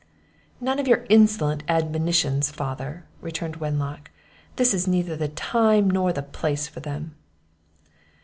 [0.59, 4.09] "None of your insolent admonitions, father!" returned Wenlock;
[4.55, 7.13] "this is neither the time nor the place for them."